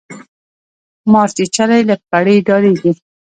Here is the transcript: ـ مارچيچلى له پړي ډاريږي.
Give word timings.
ـ 0.57 1.11
مارچيچلى 1.13 1.79
له 1.89 1.95
پړي 2.09 2.35
ډاريږي. 2.47 2.91